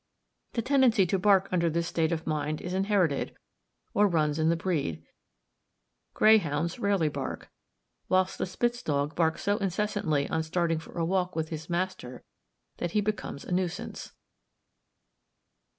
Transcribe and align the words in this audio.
The 0.53 0.63
tendency 0.63 1.05
to 1.05 1.19
bark 1.19 1.47
under 1.51 1.69
this 1.69 1.85
state 1.85 2.11
of 2.11 2.25
mind 2.25 2.59
is 2.59 2.73
inherited, 2.73 3.35
or 3.93 4.07
runs 4.07 4.39
in 4.39 4.49
the 4.49 4.55
breed: 4.55 5.05
greyhounds 6.15 6.79
rarely 6.79 7.07
bark, 7.07 7.51
whilst 8.09 8.39
the 8.39 8.47
Spitz 8.47 8.81
dog 8.81 9.15
barks 9.15 9.43
so 9.43 9.57
incessantly 9.59 10.27
on 10.27 10.41
starting 10.41 10.79
for 10.79 10.97
a 10.97 11.05
walk 11.05 11.35
with 11.35 11.49
his 11.49 11.69
master 11.69 12.23
that 12.77 12.93
he 12.93 13.01
becomes 13.01 13.45
a 13.45 13.51
nuisance. 13.51 14.11